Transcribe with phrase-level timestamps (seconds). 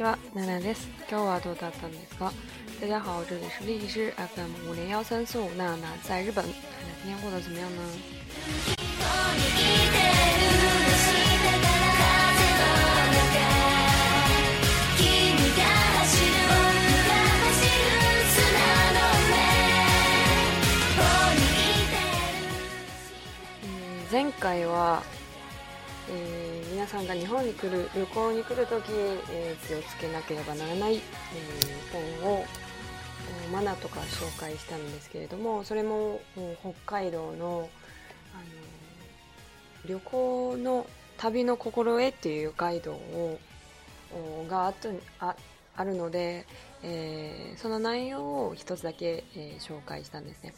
[0.00, 0.88] ちは、ナナです。
[1.10, 2.32] 今日はどうだったんですか？
[2.80, 6.42] 大家好，这里是荔枝 FM 五零幺三四五娜娜在日本。
[7.04, 7.82] 今天过得怎么样呢？
[24.08, 25.02] 前回は、
[26.10, 26.39] えー
[26.80, 28.84] 皆さんが日本に来る旅行に来る時、
[29.32, 32.46] えー、気をつけなければならない、えー、本を
[33.52, 36.22] マナとか紹介したんですけれどもそれも
[36.62, 37.68] 北海道のあの
[39.84, 40.86] 旅行の
[41.18, 43.38] 旅の心得っていうガイドを
[44.48, 45.36] があとあ
[45.76, 46.46] あるので、
[46.82, 50.54] えー、その内容を一つだけ、えー、紹介したんですね。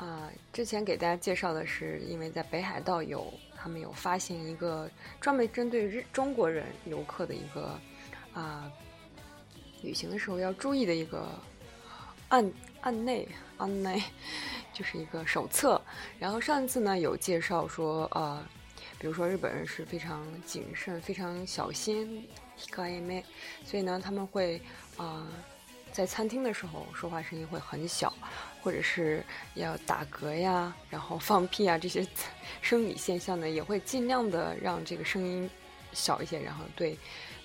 [0.00, 7.78] 啊，之前给大家介绍的是，因为在北海道有他们有发行一个专门针对日中国人游客的一个
[8.32, 8.72] 啊，
[9.82, 11.28] 旅行的时候要注意的一个
[12.30, 13.28] 案案内
[13.58, 14.02] 案内，
[14.72, 15.78] 就是一个手册。
[16.18, 18.42] 然后上一次呢有介绍说，呃，
[18.98, 24.58] 比如说日本人是非常谨慎、非常小心，所以呢他们会
[24.96, 25.26] 啊
[25.92, 28.10] 在餐厅的时候说话声音会很小。
[28.62, 29.22] 或者是
[29.54, 32.06] 要打嗝呀，然后放屁啊，这些
[32.60, 35.48] 生理现象呢，也会尽量的让这个声音
[35.92, 36.96] 小一些，然后对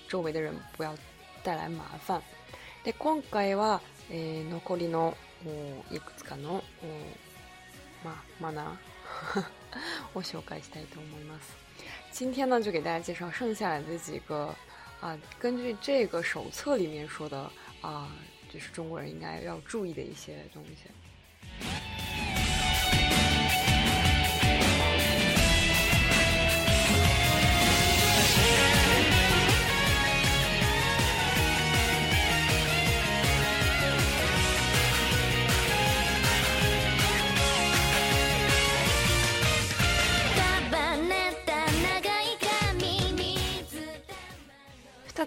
[0.08, 0.94] 周围的人不要
[1.42, 2.20] 带来麻烦。
[2.84, 5.16] で今回は、え残りの
[5.90, 6.62] いくつかの
[8.04, 8.78] まマナ
[10.14, 11.52] を紹介したいと思います。
[12.12, 14.54] 今天呢，就给大家介绍剩下来的几个
[15.00, 17.50] 啊，根据这个手册里面说的
[17.80, 18.08] 啊。
[18.56, 20.90] 就是中国人应该要注意的一些东西。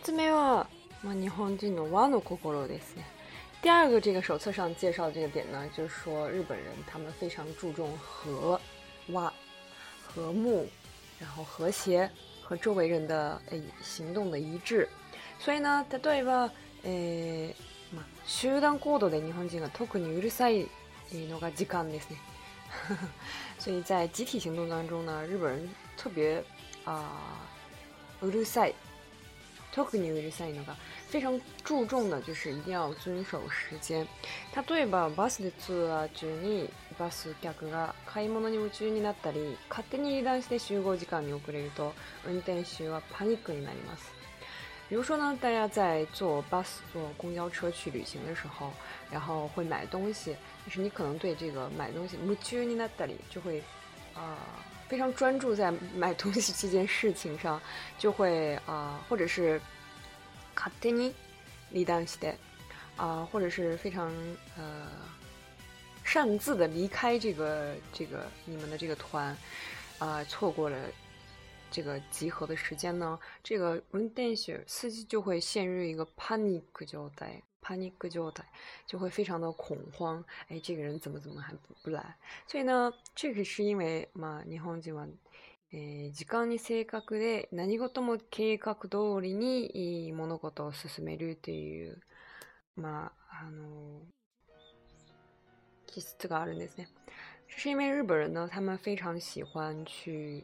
[0.01, 0.65] つ目は、
[1.03, 3.05] まあ、日本人の和の心ですね
[3.61, 8.59] 第二个这个手册上介绍的这个点呢，就是说日本人他们非常注重和，
[9.07, 9.31] 哇，
[10.01, 10.65] 和睦，
[11.19, 12.09] 然后和谐
[12.41, 14.87] 和周围人的诶行动的一致，
[15.39, 16.49] 所以呢，例えば
[16.83, 17.53] 诶，
[18.25, 20.67] 相当過度で、非常に、特にうるさい、
[21.13, 22.17] えのが時間ですね。
[23.57, 26.41] 所以在集体行动当中呢，日本人特别
[26.85, 27.05] 啊，
[28.21, 28.73] うるさい、
[29.73, 30.75] 特にうるさいのが。
[31.09, 34.07] 非常注重的就是一定要遵守时间。
[34.53, 35.09] 他对吧？
[35.15, 37.51] バスで座るにバスが
[38.05, 41.91] 開門の時に待ったり、勝手に離脱して集合時間に遅れると
[42.27, 44.05] 運転手はパニックになります。
[44.89, 48.71] 比如说，大家在坐 bus 坐公交车去旅行的时候，
[49.09, 50.35] 然后会买东西，
[50.67, 52.17] 就是你可能对这个买东西，
[52.97, 53.63] 待里就会
[54.13, 54.37] 啊，
[54.87, 57.59] 非常专注在买东西这件事情上，
[57.97, 59.59] 就会啊，或者是。
[60.59, 61.15] 卡特尼
[61.71, 62.35] 离单して，
[62.97, 64.11] 啊，或者是非常
[64.57, 64.89] 呃
[66.03, 69.33] 擅自的离开这个这个你们的这个团
[69.99, 70.75] 啊，错过了
[71.71, 76.61] 这个集合的时间呢，这个温黛雪司机就会陷入一个 panic
[76.91, 78.43] 状态，panic 状态
[78.85, 80.21] 就会非常的恐慌。
[80.49, 82.17] 哎，这个人怎么怎么还不不来？
[82.45, 85.09] 所以呢，这个是因为嘛，霓虹今晚。
[85.71, 91.99] えー、時間に正確で何事も計画通りに物事を進めるという、
[92.75, 93.99] まあ、あの
[95.85, 96.87] 気質があるんですね。
[97.51, 100.43] そ是因为日本人呢，他们非常喜欢去，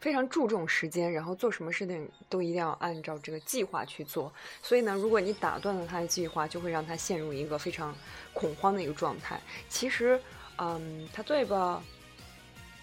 [0.00, 4.32] 非常注重时间，然后做什么事情都一定要按照这个计划去做。
[4.62, 7.94] 所以呢，如果你打断了他的计划，就会让他陷入一个非常
[8.32, 9.40] 恐慌的一个状态。
[9.70, 10.18] 其实，
[10.58, 11.82] 嗯，他对吧？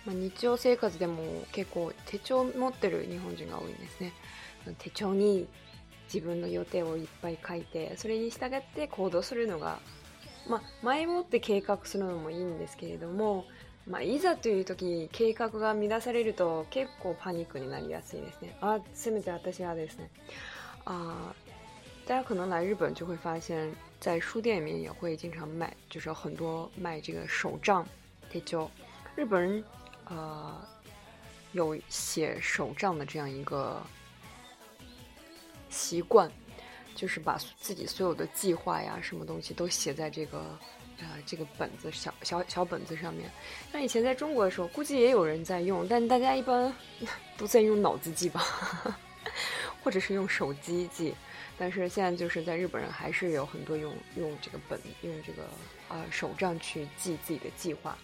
[0.06, 4.14] まあ、日常生活でも結構手帳持ってる日本人が多いんですね
[4.80, 5.48] 手帳に
[6.12, 9.80] 自分の予定をいっぱい書いてそれに従って行動するのが、
[10.50, 13.46] まあ、前もって計画するのもいいんですけれども、
[13.88, 20.10] まあ、いざという時計画が乱されると結構パニックになりやすいですねあせめて私はですね
[20.86, 21.32] あ
[22.08, 23.70] 大家可能来日本就会发现，
[24.00, 25.48] 在书店里面也会经常
[25.88, 27.88] 就是很多卖这个手账、
[28.30, 28.70] 手帳。
[29.16, 29.64] 日本人
[30.14, 30.54] 呃，
[31.54, 33.82] 有写手账的这样一个
[35.70, 36.30] 习惯，
[36.96, 40.40] 就是把自己所有的计划呀、什么东西都写在这个
[41.00, 43.30] 呃这个本子、小小小本子上面。
[43.72, 46.74] 那以前在中国的时候，估计也有人在用，但大家一般
[47.38, 48.44] 都在用脑子记吧，
[49.82, 51.16] 或者是用手机记。
[51.62, 55.44] 但是现在就是在日本人还是有很多用用这个本用这个
[55.88, 57.96] 啊手账去记自己的计划，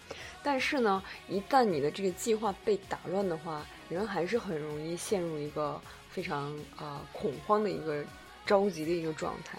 [0.44, 8.04] 但是呢，一旦你的这个计划被打乱的话，人还是很容易陷入一个非常啊恐慌的一个
[8.46, 9.58] 着急的一个状态。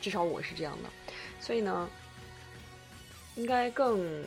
[0.00, 0.88] 至少我是这样的。
[1.38, 1.86] 所以呢，
[3.34, 4.26] 应该更，应该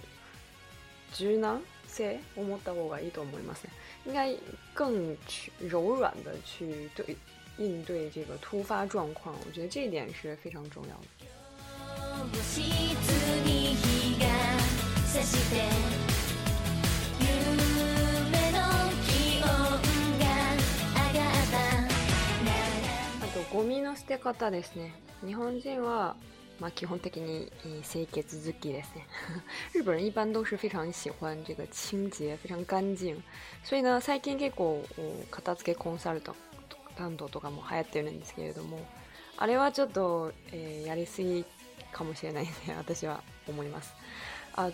[4.76, 7.16] 更去柔软的去对。
[7.60, 11.30] 应对这个突发状况，我觉得这一点是非常重要的。
[23.52, 24.92] ゴミの捨て方ですね。
[25.26, 26.16] 日本人は、
[26.60, 27.52] まあ、基本的に
[27.84, 29.08] 清潔好きですね。
[29.74, 33.22] 日本人一般都是非常喜欢这个清洁，非常干净。
[33.64, 34.82] 所以呢、最近結構
[35.32, 36.36] 片付けコンサルト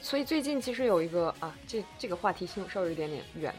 [0.02, 3.54] 所以最近其实有一个啊，这这个话题其稍微有一点点远。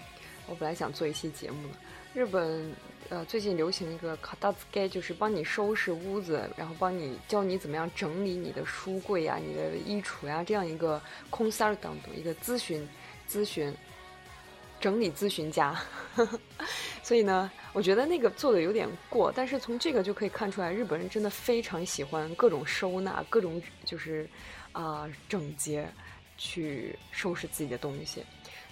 [0.48, 1.74] 我本来想做一期节目的，
[2.14, 2.72] 日本
[3.08, 12.86] 呃，最近流行一个大子盖，就是帮你收拾屋子，然后帮你教你怎么样整理你的书柜呀、你的衣橱呀，这样一个空三儿当度一个咨询、
[13.28, 13.74] 咨询、
[14.80, 15.76] 整理咨询家。
[17.06, 24.28] 所以呢，我觉得那个做的有点过，但是从这个就可以看出来，日本人真的非常喜欢各种收纳，各种就是，
[24.72, 25.88] 啊整洁，
[26.36, 28.24] 去收拾自己的东西，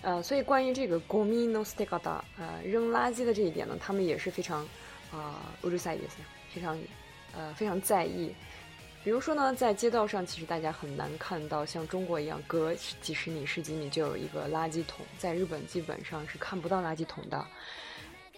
[0.03, 4.67] 呃，所以关于这个 t ミの a d a 呃扔垃圾的这一点呢，他们也是非常
[5.13, 6.17] 啊洲赛也是
[6.53, 6.77] 非常，
[7.37, 8.35] 呃非常在意。
[9.05, 17.47] 比如说呢，在街道上，其实大家很难看到像中国一样隔几十米、十几米就有一个垃圾桶，在日本基本上是看不到垃圾桶的。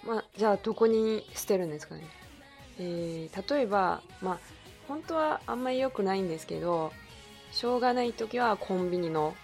[0.07, 2.05] まあ、じゃあどこに捨てるんですかね、
[2.79, 4.39] えー、例えば、まあ、
[4.87, 6.93] 本当はあんまり良くないんですけど
[7.51, 9.35] しょうがない時はコンビニの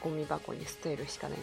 [0.00, 1.38] ゴミ箱に捨てるしかない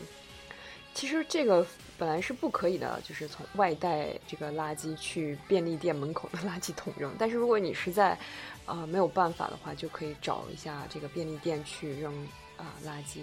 [0.96, 1.64] 其实这个
[2.00, 7.12] 本来是不可以的，就是从外带这个垃圾去便利店门口的垃圾桶扔。
[7.20, 8.18] 但是如果你实在，
[8.66, 12.12] 呃，没有办法的话，就可以找一下这个便利店去扔
[12.58, 13.20] 啊、呃、垃圾。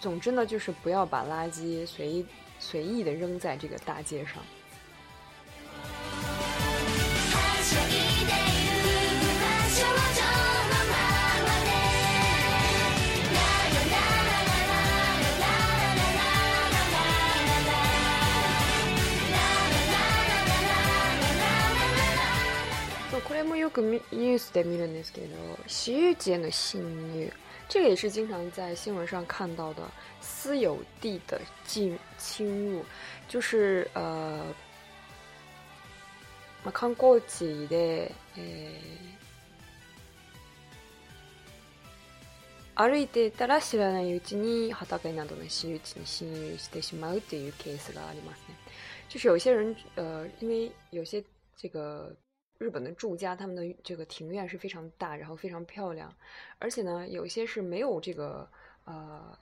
[0.00, 2.24] 总之呢，就是不要把垃圾随
[2.64, 4.40] 随意的扔在这个大街上。
[23.28, 25.26] これもよくニュースで見るんですけど
[25.66, 26.80] 私有地への侵
[27.14, 27.32] 入
[27.72, 32.84] 这个也是经常在新闻上看到的私有地的侵侵入，
[33.26, 34.44] 就是呃，
[36.66, 38.12] ま観光地で、
[42.74, 48.54] 歩いていたら知らないうちに畑などの私有地に侵入してしまうっていうケースがありますね。
[49.08, 51.24] 就是有些人呃，因为有些
[51.56, 52.14] 这个。
[52.62, 56.14] 日本的住家，他们的这个庭院是非常大，然后非常漂亮，
[56.60, 58.48] 而且呢，有些是没有这个
[58.84, 59.36] 呃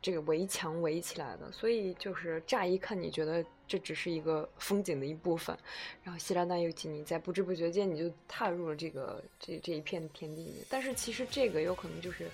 [0.00, 5.56] 这个围墙围起来的，所以就是乍一看你觉得这只是一个风景的一部分，
[6.04, 12.28] 然后希腊丹又进，你在不知不觉间你就踏入了这个这这一片天地里，但是其实这个有可能就是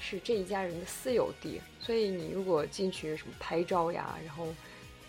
[0.00, 4.48] 是这一家人的私有地，所以你如果进去什么拍照呀，然后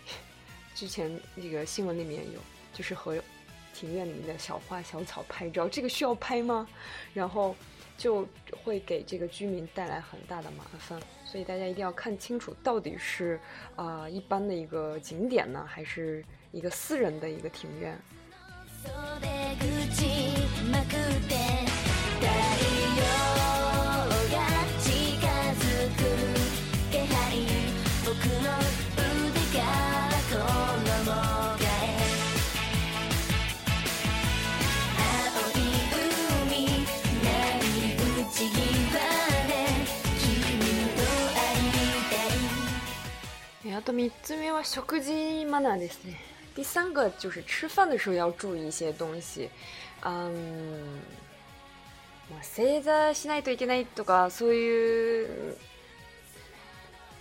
[0.76, 2.40] 之前那个新闻里面有
[2.76, 3.18] 就是和。
[3.74, 6.68] 庭院里面的小花小草拍照，这个需要拍吗？
[7.14, 7.56] 然后
[7.98, 8.28] 就
[8.64, 13.40] 会给这个居民带来很大的麻烦，所以大家一定要看清楚，到底是
[13.76, 18.00] 啊一般的一个景点呢，还是一个私人的一个庭院。
[46.54, 49.50] 第三个就是吃饭的时候要注意一些东西，
[50.04, 51.00] 嗯，
[52.42, 55.56] 正坐しないといけないとかそういう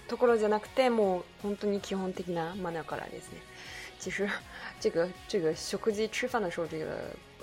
[0.08, 3.40] ところじゃなくて、もう本当に基本的なマナーからですね。
[4.00, 4.28] 其实
[4.80, 6.86] 这个这个小科吃饭的时候，这个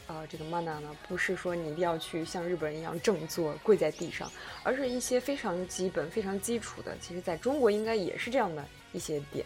[0.08, 4.30] 啊这个マナー呢，不是说你一定要去像日本人一样正坐跪在地上，
[4.64, 6.98] 而是一些非常基本、非常基础的。
[7.00, 8.62] 其实在中国应该也是这样的。
[8.94, 9.44] 一些点。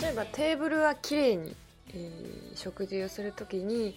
[0.00, 1.54] 例えばテーブルはきれいに、
[1.94, 3.94] えー、食事をするときに、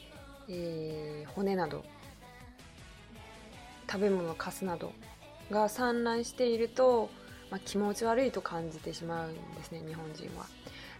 [0.47, 1.83] えー、骨など
[3.91, 4.93] 食べ物カすなど
[5.49, 7.09] が散乱していると、
[7.49, 10.45] まあ、気持ち悪いと感じてしまうんですね日本人は。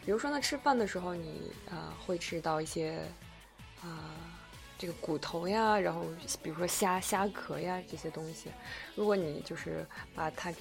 [0.05, 3.00] 比如说，呢，吃饭的时候，你啊会吃到一些
[3.81, 4.12] 啊
[4.77, 6.05] 这个骨头呀，然后
[6.41, 8.50] 比如说虾虾壳呀这些东西。
[8.95, 10.53] 如果你就是把它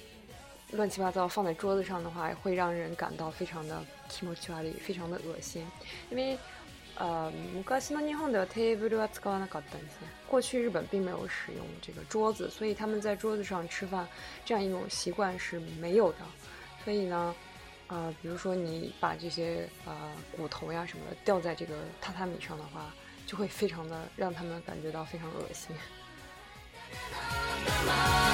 [0.71, 5.65] 乱七八糟放在桌子上的话，会让人感到非常的気持ち悪 a 非常的恶心。
[6.09, 6.37] 因为
[6.95, 7.29] 呃，
[7.81, 9.77] 昔の日本ではテーブルは使わなかった。
[10.29, 14.07] 过去日本并没有使用这个桌子，所以他们在桌子上吃饭
[14.45, 16.19] 这样一种习惯是没有的。
[16.85, 17.35] 所以呢。
[17.93, 19.95] 啊，比如说你把这些啊
[20.35, 22.91] 骨头呀什么的掉在这个榻榻米上的话，
[23.27, 25.75] 就会非常的让他们感觉到非常恶心。
[26.89, 26.97] 啊，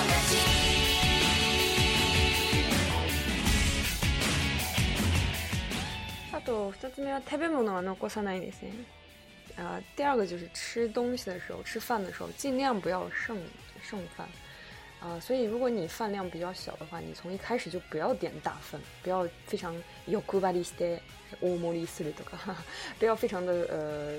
[9.93, 13.37] 第二个就是吃东西的时候，吃饭的时候尽量不要剩
[13.83, 14.25] 剩饭。
[14.99, 19.71] 啊，所以如果你饭量比较小的话，你从一开始就不要点大份，不要非常，
[20.05, 20.11] 不
[23.05, 24.17] 要非常的呃，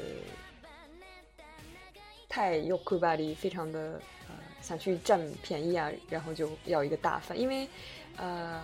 [2.30, 7.68] 太抠巴里，非常的呃，想去占便宜啊，然后就要一个大份，因为
[8.16, 8.62] 呃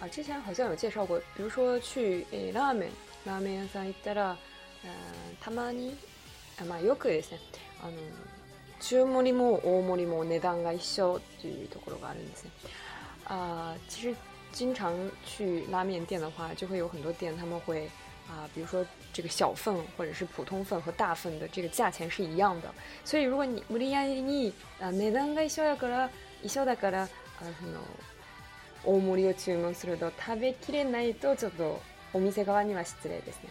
[0.00, 2.90] 啊，之前好像有介绍过，比如说去拉面，
[3.24, 4.36] 拉面三一哒哒，
[4.82, 4.90] 嗯，
[5.40, 5.92] たまに
[6.58, 7.38] あまあよくですね
[7.80, 7.92] あの。
[8.80, 12.50] 中もりも大盛りも値段が一緒というところがあるんですね。
[13.24, 14.14] 啊，其实
[14.52, 14.90] 经常
[15.24, 17.86] 去拉面店的话，就会有很多店他们会
[18.28, 22.68] 啊，比如说这个小份或者是普通份和大份的这个价钱是一样的。
[23.04, 26.08] 所以如果你，もりやに値段が一緒だから
[26.42, 27.08] 一緒だから
[27.40, 27.80] あの
[28.84, 31.80] 大盛りを注文すると食べきれないとちょっと
[32.12, 33.50] お店側には失礼ですね。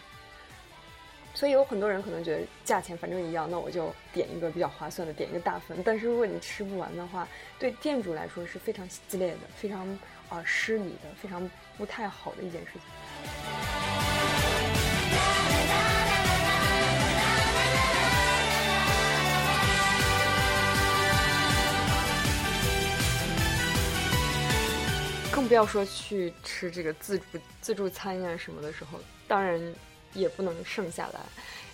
[1.35, 5.77] 所以有很多人可能觉得价钱反正一样，那我就点一个比较划算的，点一个大份。
[5.83, 7.27] 但是如果你吃不完的话，
[7.59, 9.85] 对店主来说是非常激烈的，非常
[10.29, 12.81] 啊失礼的，非常不太好的一件事情。
[25.33, 27.25] 更不要说去吃这个自助
[27.59, 29.61] 自助餐呀什么的时候，当然。
[30.15, 31.19] 也不能剩下来。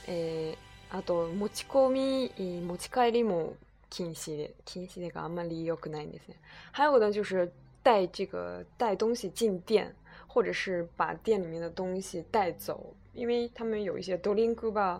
[0.07, 0.57] 诶，
[0.91, 2.29] あと持ち込み
[2.61, 3.53] 持ち帰りも
[3.89, 6.35] 禁止で、禁止でがあんまり良くないんですね。
[6.71, 7.49] 还有呢，就是
[7.83, 9.93] 带这个带东西进店，
[10.27, 14.99] 或者是把店里面的东西带走，因为他们有一些ドリンクバ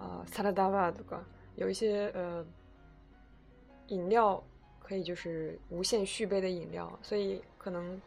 [0.00, 1.20] 啊サラダバーとか、
[1.56, 2.46] 有一些呃
[3.88, 4.42] 饮料
[4.82, 8.00] 可以就是无限续杯的饮料，所以可能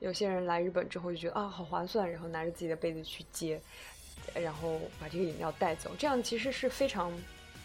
[0.00, 3.58] 有些人来日本之后就觉得啊好划算，然后拿着自己的杯子去接。
[4.34, 7.12] 然后把这个饮料带走，这样其实是非常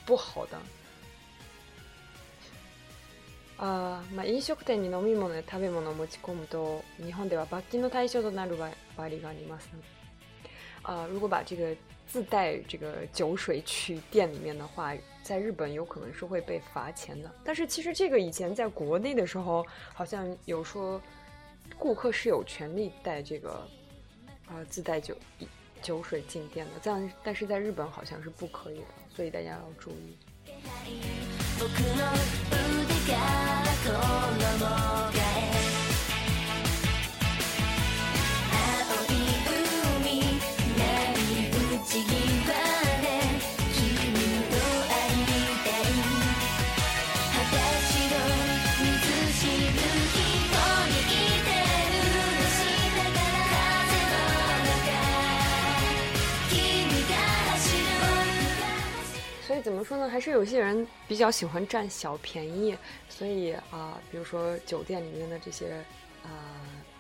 [0.06, 0.58] 不好的。
[3.58, 9.70] 啊，买飲食店に飲み物や食べ物を持ち込むと、日本では罰金の対象となるばばりがあります。
[10.82, 11.74] 啊，如果把这个
[12.06, 14.94] 自带这个酒水去店里面的话，
[15.24, 17.32] 在日本有可能是会被罚钱的。
[17.46, 21.02] 但是其实这个以前在国内的时候，好像有说
[21.80, 23.66] 顾客是有权利带这个
[24.50, 25.18] 啊自带酒。
[25.82, 30.18] 酒水进店的，但但是在日本好像是不可以的，所以大家要注意。
[59.66, 60.08] 怎么说呢？
[60.08, 62.78] 还是有些人比较喜欢占小便宜，
[63.10, 65.84] 所以啊，比如说酒店里面的这些
[66.24, 66.30] 啊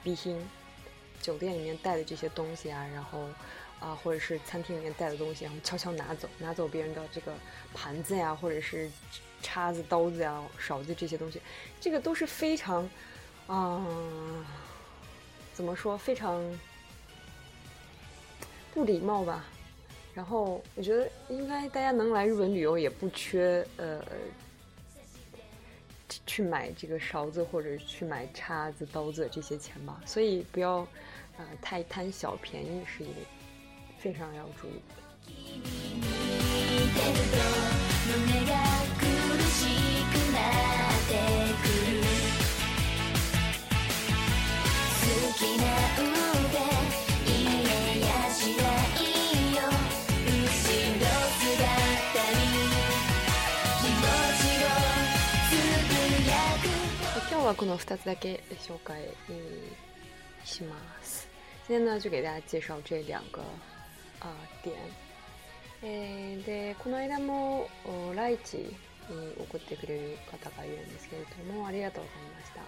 [0.03, 0.43] b 品，
[1.21, 3.29] 酒店里面带的这些东西啊，然后
[3.79, 7.35] 啊，或者是餐厅里面带的东西，然后悄悄拿走，拿走别人的这个
[7.71, 8.89] 盘子呀，或者是
[9.43, 11.39] 叉子、刀子呀、勺子这些东西，
[11.79, 12.89] 这个都是非常
[13.45, 13.85] 啊，
[15.53, 16.41] 怎么说，非常
[18.73, 19.45] 不礼貌吧？
[20.15, 24.01] 然后，我觉得应该大家能来日本旅游，也不缺呃，
[26.25, 29.99] 去买这个勺子或者去买叉子、刀子这些钱吧。
[30.05, 30.87] 所以，不要
[31.37, 33.13] 呃太贪小便宜，是一个
[33.99, 34.81] 非常要注意
[35.99, 36.05] 的。
[57.53, 58.99] この二つだけ紹介
[60.43, 61.27] します。
[61.67, 63.39] 今天呢，就给大家介绍这两个
[64.19, 64.33] 啊
[64.63, 64.73] 点。
[65.83, 67.67] えでこの間も
[68.15, 68.75] 来日に
[69.47, 72.61] 送ってくれる方がいるんですけれども、ありがとうございました。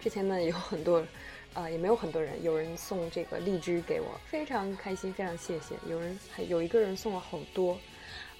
[0.00, 1.04] 之前呢有很多
[1.52, 5.74] 啊，也没有很多人，有人送这个荔枝给我，非常开心，非常谢谢。
[5.86, 7.78] 有人还有一个人送了好多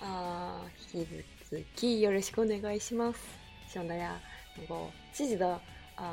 [0.01, 1.07] 啊、一
[1.51, 3.21] つき、よろしくお願いします。
[3.75, 4.19] 望大家
[4.57, 5.61] 能够积极的。
[6.03, 6.09] 呃、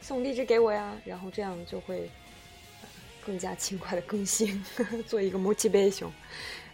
[0.00, 2.10] 送地址给我呀，然后这样就会
[3.24, 6.08] 更加勤快的更新，呵呵做一个 motivation，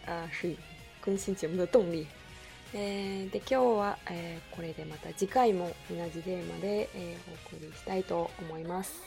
[0.05, 0.55] 呃是
[1.01, 2.07] 更新节目的动力。
[2.73, 9.01] えー、で今日は、えー、これでまた次回も同じテーマで、えー、お送りしたいと思います。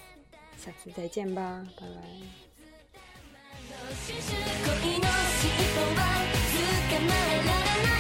[0.58, 1.86] 下次再见吧，拜
[7.88, 7.93] 拜。